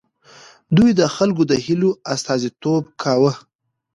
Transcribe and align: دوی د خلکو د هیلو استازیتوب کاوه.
دوی 0.75 0.91
د 0.99 1.01
خلکو 1.15 1.43
د 1.51 1.53
هیلو 1.65 1.89
استازیتوب 2.13 2.83
کاوه. 3.01 3.31